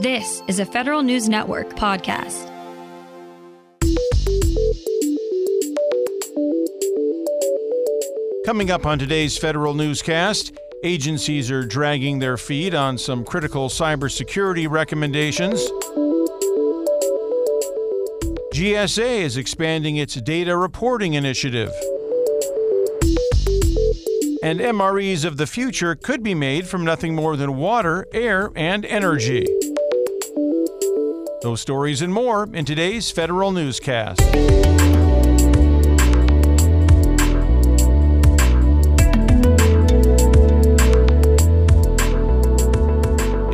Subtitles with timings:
[0.00, 2.46] This is a Federal News Network podcast.
[8.46, 14.70] Coming up on today's Federal Newscast, agencies are dragging their feet on some critical cybersecurity
[14.70, 15.60] recommendations.
[18.54, 21.72] GSA is expanding its data reporting initiative.
[24.42, 28.86] And MREs of the future could be made from nothing more than water, air, and
[28.86, 29.44] energy.
[31.42, 34.20] Those stories and more in today's Federal Newscast.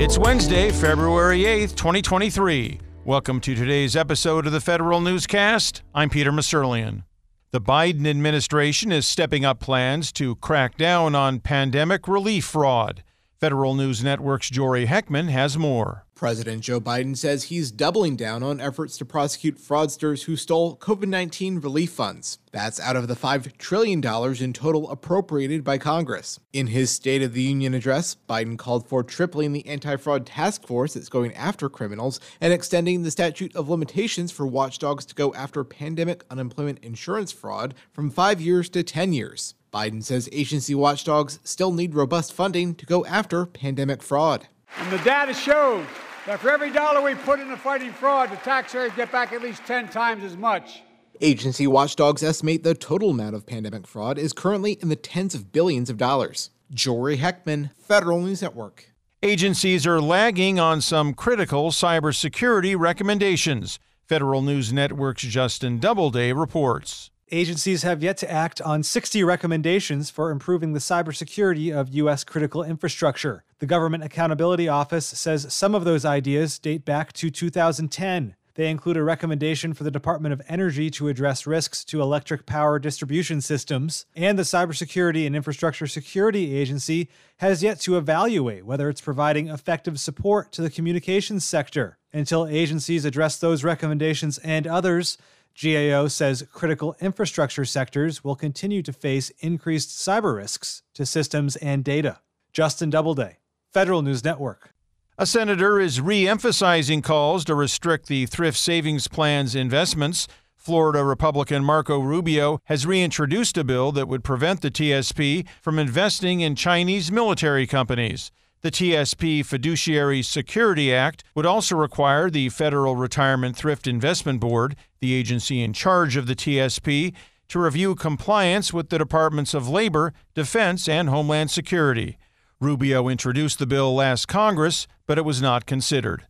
[0.00, 2.80] It's Wednesday, February 8th, 2023.
[3.04, 5.82] Welcome to today's episode of the Federal Newscast.
[5.94, 7.04] I'm Peter Musurlian.
[7.52, 13.04] The Biden administration is stepping up plans to crack down on pandemic relief fraud.
[13.38, 16.05] Federal News Network's Jory Heckman has more.
[16.16, 21.08] President Joe Biden says he's doubling down on efforts to prosecute fraudsters who stole COVID
[21.08, 22.38] 19 relief funds.
[22.52, 24.02] That's out of the $5 trillion
[24.42, 26.40] in total appropriated by Congress.
[26.54, 30.66] In his State of the Union address, Biden called for tripling the anti fraud task
[30.66, 35.34] force that's going after criminals and extending the statute of limitations for watchdogs to go
[35.34, 39.52] after pandemic unemployment insurance fraud from five years to 10 years.
[39.70, 44.48] Biden says agency watchdogs still need robust funding to go after pandemic fraud.
[44.78, 45.86] And the data shows
[46.26, 49.64] that for every dollar we put into fighting fraud, the taxpayers get back at least
[49.64, 50.82] 10 times as much.
[51.20, 55.52] Agency watchdogs estimate the total amount of pandemic fraud is currently in the tens of
[55.52, 56.50] billions of dollars.
[56.70, 58.92] Jory Heckman, Federal News Network.
[59.22, 63.78] Agencies are lagging on some critical cybersecurity recommendations.
[64.04, 67.10] Federal News Network's Justin Doubleday reports.
[67.32, 72.22] Agencies have yet to act on 60 recommendations for improving the cybersecurity of U.S.
[72.22, 73.42] critical infrastructure.
[73.58, 78.36] The Government Accountability Office says some of those ideas date back to 2010.
[78.54, 82.78] They include a recommendation for the Department of Energy to address risks to electric power
[82.78, 89.00] distribution systems, and the Cybersecurity and Infrastructure Security Agency has yet to evaluate whether it's
[89.00, 91.98] providing effective support to the communications sector.
[92.12, 95.18] Until agencies address those recommendations and others,
[95.62, 101.82] GAO says critical infrastructure sectors will continue to face increased cyber risks to systems and
[101.82, 102.20] data.
[102.52, 103.38] Justin Doubleday,
[103.72, 104.74] Federal News Network.
[105.18, 110.28] A senator is re emphasizing calls to restrict the Thrift Savings Plan's investments.
[110.54, 116.40] Florida Republican Marco Rubio has reintroduced a bill that would prevent the TSP from investing
[116.40, 118.30] in Chinese military companies.
[118.66, 125.14] The TSP Fiduciary Security Act would also require the Federal Retirement Thrift Investment Board, the
[125.14, 127.14] agency in charge of the TSP,
[127.46, 132.18] to review compliance with the Departments of Labor, Defense, and Homeland Security.
[132.58, 136.26] Rubio introduced the bill last Congress, but it was not considered.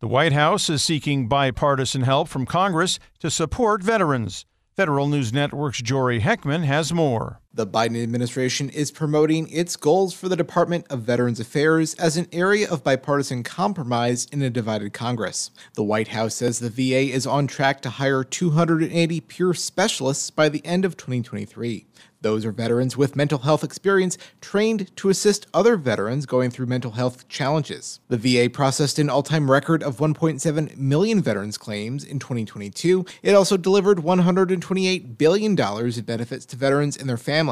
[0.00, 4.46] The White House is seeking bipartisan help from Congress to support veterans.
[4.74, 7.42] Federal News Network's Jory Heckman has more.
[7.56, 12.26] The Biden administration is promoting its goals for the Department of Veterans Affairs as an
[12.32, 15.52] area of bipartisan compromise in a divided Congress.
[15.74, 20.48] The White House says the VA is on track to hire 280 peer specialists by
[20.48, 21.86] the end of 2023.
[22.24, 26.92] Those are veterans with mental health experience trained to assist other veterans going through mental
[26.92, 28.00] health challenges.
[28.08, 33.04] The VA processed an all time record of 1.7 million veterans claims in 2022.
[33.22, 37.43] It also delivered $128 billion in benefits to veterans and their families.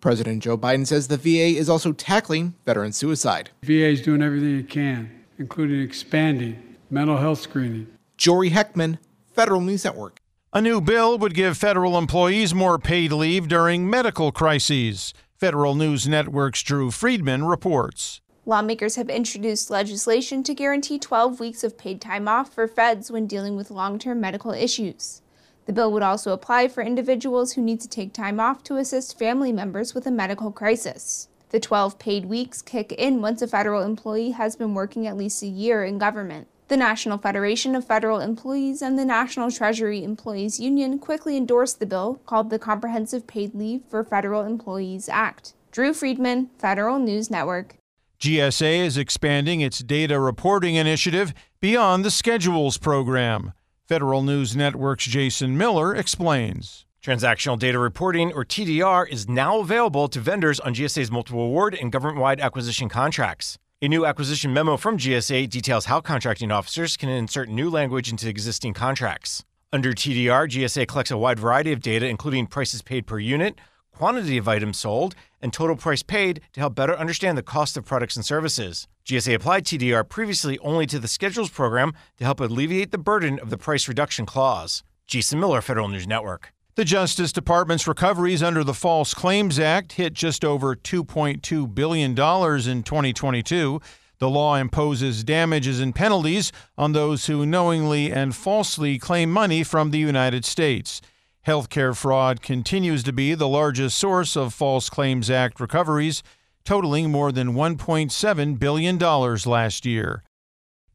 [0.00, 3.50] President Joe Biden says the VA is also tackling veteran suicide.
[3.62, 7.86] VA is doing everything it can, including expanding mental health screening.
[8.16, 8.98] Jory Heckman,
[9.34, 10.20] Federal News Network.
[10.52, 15.12] A new bill would give federal employees more paid leave during medical crises.
[15.36, 18.20] Federal News Network's Drew Friedman reports.
[18.46, 23.26] Lawmakers have introduced legislation to guarantee 12 weeks of paid time off for feds when
[23.26, 25.20] dealing with long term medical issues.
[25.68, 29.18] The bill would also apply for individuals who need to take time off to assist
[29.18, 31.28] family members with a medical crisis.
[31.50, 35.42] The 12 paid weeks kick in once a federal employee has been working at least
[35.42, 36.48] a year in government.
[36.68, 41.86] The National Federation of Federal Employees and the National Treasury Employees Union quickly endorsed the
[41.86, 45.52] bill called the Comprehensive Paid Leave for Federal Employees Act.
[45.70, 47.76] Drew Friedman, Federal News Network.
[48.20, 53.52] GSA is expanding its data reporting initiative beyond the Schedules program.
[53.88, 56.84] Federal News Network's Jason Miller explains.
[57.02, 61.90] Transactional data reporting, or TDR, is now available to vendors on GSA's multiple award and
[61.90, 63.56] government wide acquisition contracts.
[63.80, 68.28] A new acquisition memo from GSA details how contracting officers can insert new language into
[68.28, 69.42] existing contracts.
[69.72, 73.58] Under TDR, GSA collects a wide variety of data, including prices paid per unit,
[73.94, 77.84] quantity of items sold, and total price paid to help better understand the cost of
[77.84, 78.88] products and services.
[79.04, 83.50] GSA applied TDR previously only to the schedules program to help alleviate the burden of
[83.50, 84.82] the price reduction clause.
[85.06, 86.52] Jason Miller, Federal News Network.
[86.74, 92.14] The Justice Department's recoveries under the False Claims Act hit just over $2.2 billion in
[92.14, 93.80] 2022.
[94.18, 99.90] The law imposes damages and penalties on those who knowingly and falsely claim money from
[99.90, 101.00] the United States.
[101.48, 106.22] Healthcare fraud continues to be the largest source of False Claims Act recoveries,
[106.62, 110.22] totaling more than $1.7 billion last year.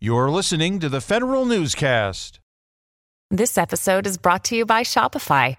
[0.00, 2.40] You're listening to the Federal Newscast.
[3.30, 5.56] This episode is brought to you by Shopify.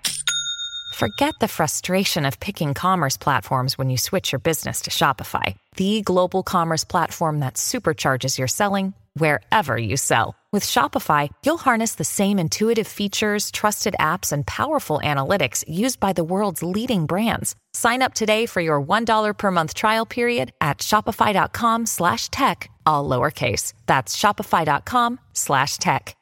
[0.96, 6.02] Forget the frustration of picking commerce platforms when you switch your business to Shopify, the
[6.02, 10.36] global commerce platform that supercharges your selling wherever you sell.
[10.52, 16.12] With Shopify, you'll harness the same intuitive features, trusted apps, and powerful analytics used by
[16.12, 17.56] the world's leading brands.
[17.74, 23.08] Sign up today for your $1 per month trial period at shopify.com slash tech, all
[23.08, 23.72] lowercase.
[23.86, 26.18] That's shopify.com slash tech.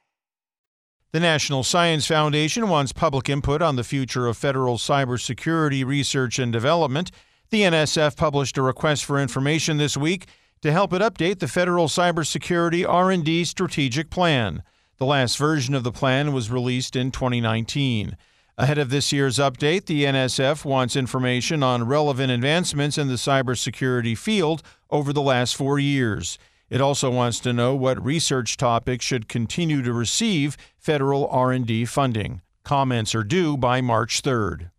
[1.11, 6.53] The National Science Foundation wants public input on the future of federal cybersecurity research and
[6.53, 7.09] development.
[7.49, 10.27] The NSF published a request for information this week
[10.61, 14.63] to help it update the federal cybersecurity R&D strategic plan.
[14.97, 18.17] The last version of the plan was released in 2019.
[18.57, 24.17] Ahead of this year's update, the NSF wants information on relevant advancements in the cybersecurity
[24.17, 26.37] field over the last 4 years.
[26.69, 32.41] It also wants to know what research topics should continue to receive federal R&D funding.
[32.65, 34.71] Comments are due by March 3rd.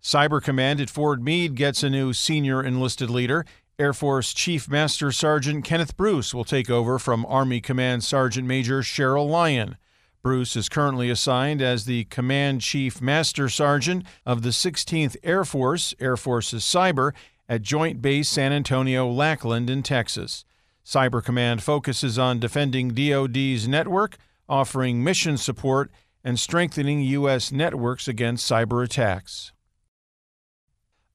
[0.00, 3.44] Cyber Command at Fort Meade gets a new senior enlisted leader.
[3.80, 8.80] Air Force Chief Master Sergeant Kenneth Bruce will take over from Army Command Sergeant Major
[8.80, 9.76] Sheryl Lyon.
[10.20, 15.94] Bruce is currently assigned as the Command Chief Master Sergeant of the 16th Air Force,
[16.00, 17.12] Air Force's Cyber,
[17.48, 20.44] at Joint Base San Antonio Lackland in Texas.
[20.84, 24.16] Cyber Command focuses on defending DoD's network,
[24.48, 25.88] offering mission support,
[26.24, 27.52] and strengthening U.S.
[27.52, 29.52] networks against cyber attacks.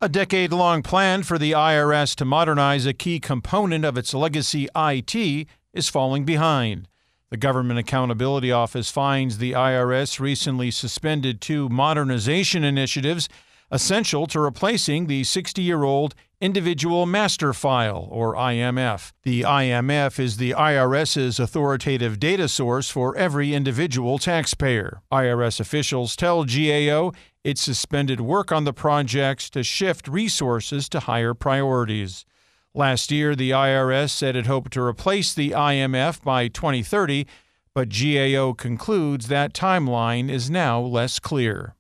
[0.04, 4.68] A decade long plan for the IRS to modernize a key component of its legacy
[4.76, 6.90] IT is falling behind.
[7.30, 13.30] The Government Accountability Office finds the IRS recently suspended two modernization initiatives
[13.72, 19.14] essential to replacing the 60 year old Individual Master File, or IMF.
[19.24, 25.02] The IMF is the IRS's authoritative data source for every individual taxpayer.
[25.10, 27.14] IRS officials tell GAO
[27.46, 32.26] it suspended work on the projects to shift resources to higher priorities.
[32.74, 37.26] Last year, the IRS said it hoped to replace the IMF by 2030,
[37.74, 41.78] but GAO concludes that timeline is now less clear.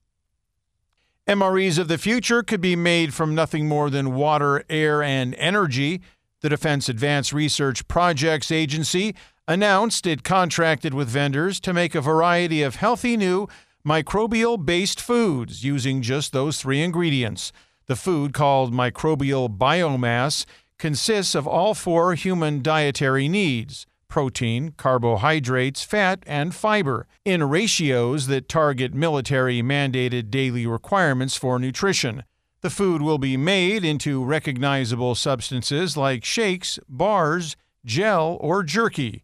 [1.27, 6.01] MREs of the future could be made from nothing more than water, air, and energy.
[6.41, 9.15] The Defense Advanced Research Projects Agency
[9.47, 13.47] announced it contracted with vendors to make a variety of healthy new
[13.87, 17.53] microbial based foods using just those three ingredients.
[17.85, 20.45] The food, called microbial biomass,
[20.77, 28.47] consists of all four human dietary needs protein, carbohydrates, fat, and fiber in ratios that
[28.47, 32.23] target military mandated daily requirements for nutrition.
[32.61, 37.55] The food will be made into recognizable substances like shakes, bars,
[37.85, 39.23] gel, or jerky.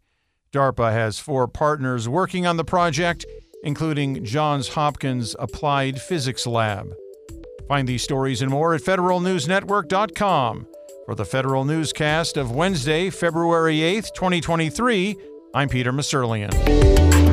[0.51, 3.27] DARPA has four partners working on the project,
[3.63, 6.95] including Johns Hopkins Applied Physics Lab.
[7.67, 10.65] Find these stories and more at federalnewsnetwork.com.
[11.09, 15.17] For the Federal Newscast of Wednesday, February 8th, 2023,
[15.55, 17.28] I'm Peter Musurlian.